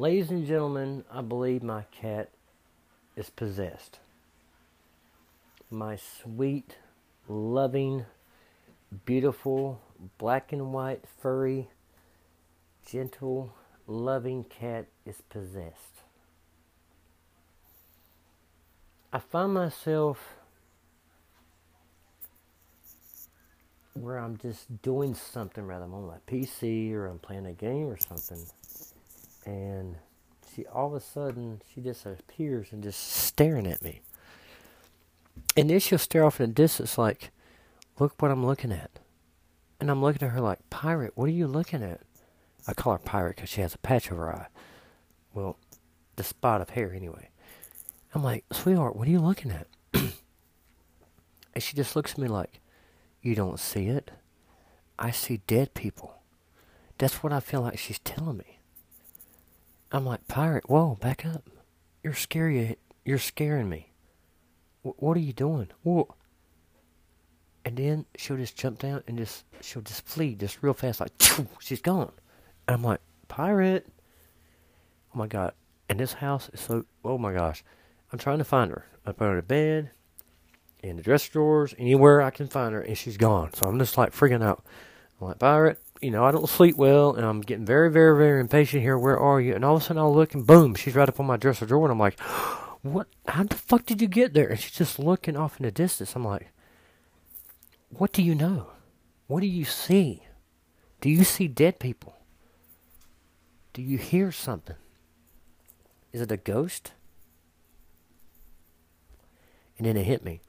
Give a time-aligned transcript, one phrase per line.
[0.00, 2.30] Ladies and gentlemen, I believe my cat
[3.16, 3.98] is possessed.
[5.70, 6.78] My sweet,
[7.28, 8.06] loving,
[9.04, 9.82] beautiful,
[10.16, 11.68] black and white, furry,
[12.86, 13.52] gentle,
[13.86, 16.00] loving cat is possessed.
[19.12, 20.36] I find myself
[23.92, 27.88] where I'm just doing something rather I'm on my PC or I'm playing a game
[27.88, 28.46] or something
[29.44, 29.96] and
[30.54, 34.00] she all of a sudden she just appears and just staring at me.
[35.56, 37.30] And then she'll stare off in the distance like,
[37.98, 38.90] look what I'm looking at.
[39.80, 42.00] And I'm looking at her like, Pirate, what are you looking at?
[42.68, 44.46] I call her Pirate because she has a patch over her eye.
[45.32, 45.56] Well,
[46.16, 47.30] the spot of hair anyway.
[48.14, 49.66] I'm like, sweetheart, what are you looking at?
[49.94, 50.12] and
[51.62, 52.60] she just looks at me like,
[53.22, 54.10] you don't see it?
[54.98, 56.14] I see dead people.
[56.98, 58.59] That's what I feel like she's telling me.
[59.92, 61.50] I'm like, pirate, whoa, back up.
[62.02, 62.76] You're scary.
[63.04, 63.92] You're scaring me.
[64.84, 65.68] W- what are you doing?
[65.82, 66.14] Whoa.
[67.64, 71.12] And then she'll just jump down and just, she'll just flee just real fast, like,
[71.58, 72.12] she's gone.
[72.66, 73.86] And I'm like, pirate.
[75.14, 75.52] Oh my God.
[75.88, 77.64] And this house is so, oh my gosh.
[78.12, 78.86] I'm trying to find her.
[79.04, 79.90] I put her to bed,
[80.82, 83.52] in the dresser drawers, anywhere I can find her, and she's gone.
[83.54, 84.64] So I'm just like freaking out.
[85.20, 88.40] I'm like, pirate, you know, I don't sleep well, and I'm getting very, very, very
[88.40, 88.98] impatient here.
[88.98, 89.54] Where are you?
[89.54, 91.66] And all of a sudden, I'll look, and boom, she's right up on my dresser
[91.66, 92.18] drawer, and I'm like,
[92.82, 93.08] what?
[93.28, 94.48] How the fuck did you get there?
[94.48, 96.16] And she's just looking off in the distance.
[96.16, 96.48] I'm like,
[97.90, 98.68] what do you know?
[99.26, 100.22] What do you see?
[101.00, 102.16] Do you see dead people?
[103.72, 104.76] Do you hear something?
[106.12, 106.92] Is it a ghost?
[109.78, 110.40] And then it hit me.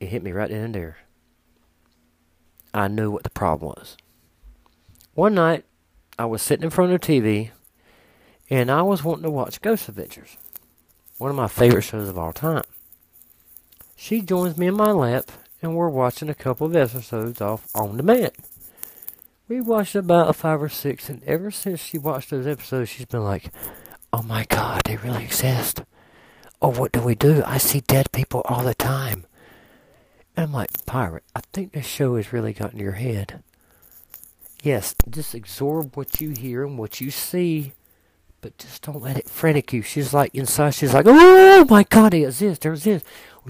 [0.00, 0.98] It hit me right in there.
[2.72, 3.96] I knew what the problem was.
[5.14, 5.64] One night,
[6.18, 7.50] I was sitting in front of the TV,
[8.50, 10.36] and I was wanting to watch Ghost Adventures,
[11.18, 12.64] one of my favorite shows of all time.
[13.94, 15.30] She joins me in my lap,
[15.62, 18.32] and we're watching a couple of episodes off on demand.
[19.46, 23.22] We watched about five or six, and ever since she watched those episodes, she's been
[23.22, 23.52] like,
[24.12, 25.84] "Oh my God, they really exist."
[26.60, 27.44] Oh, what do we do?
[27.46, 29.26] I see dead people all the time.
[30.36, 33.44] And I'm like, Pirate, I think this show has really gotten to your head.
[34.64, 37.74] Yes, just absorb what you hear and what you see,
[38.40, 39.82] but just don't let it frantic you.
[39.82, 43.02] She's like inside, she's like, oh my god, there's this, there's this.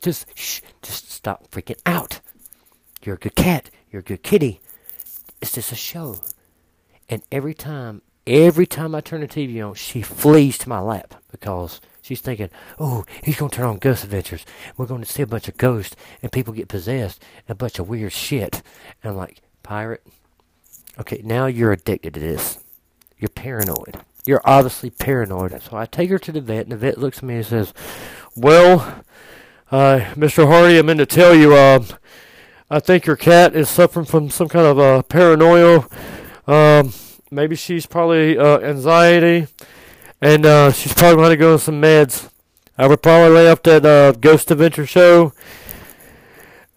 [0.00, 2.20] Just shh, just stop freaking out.
[3.04, 3.68] You're a good cat.
[3.90, 4.62] You're a good kitty.
[5.42, 6.16] It's just a show.
[7.10, 11.16] And every time, every time I turn the TV on, she flees to my lap
[11.30, 12.48] because she's thinking,
[12.80, 14.46] oh, he's going to turn on Ghost Adventures.
[14.78, 17.78] We're going to see a bunch of ghosts and people get possessed and a bunch
[17.78, 18.62] of weird shit.
[19.02, 20.06] And I'm like, pirate,
[20.98, 22.58] Okay, now you're addicted to this.
[23.18, 24.00] You're paranoid.
[24.26, 25.60] You're obviously paranoid.
[25.62, 27.72] So I take her to the vet, and the vet looks at me and says,
[28.36, 29.02] Well,
[29.70, 30.46] uh, Mr.
[30.46, 31.84] Hardy, I'm in to tell you, uh,
[32.70, 35.86] I think your cat is suffering from some kind of uh, paranoia.
[36.46, 36.92] Um,
[37.30, 39.46] maybe she's probably uh, anxiety,
[40.20, 42.30] and uh, she's probably going to go on some meds.
[42.76, 45.32] I would probably lay up that uh, Ghost Adventure show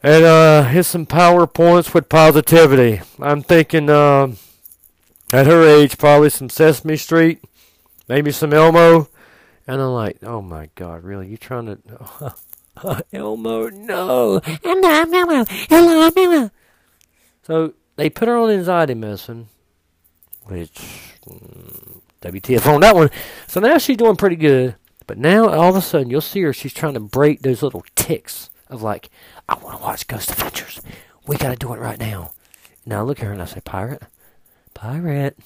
[0.05, 3.01] and uh, hit some PowerPoints with positivity.
[3.19, 4.35] I'm thinking uh,
[5.33, 7.43] at her age, probably some Sesame Street,
[8.07, 9.07] maybe some Elmo.
[9.67, 11.27] And I'm like, oh my God, really?
[11.27, 12.35] You trying to.
[13.13, 14.41] Elmo, no.
[14.63, 16.51] Elmo Elmo Elmo Elmo
[17.41, 19.47] So they put her on anxiety medicine,
[20.43, 21.15] which.
[21.27, 23.09] Mm, WTF on that one.
[23.47, 24.75] So now she's doing pretty good.
[25.07, 27.83] But now all of a sudden you'll see her, she's trying to break those little
[27.95, 29.09] ticks of like,
[29.47, 30.81] I want to watch Ghost Adventures.
[31.27, 32.31] We got to do it right now.
[32.85, 34.03] Now I look at her and I say, Pirate,
[34.73, 35.37] Pirate,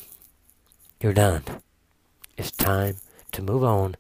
[1.02, 1.44] you're done.
[2.38, 2.98] It's time
[3.32, 3.96] to move on.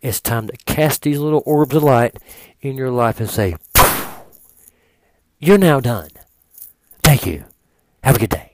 [0.00, 2.16] It's time to cast these little orbs of light
[2.60, 3.56] in your life and say,
[5.38, 6.10] You're now done.
[7.02, 7.44] Thank you.
[8.02, 8.53] Have a good day.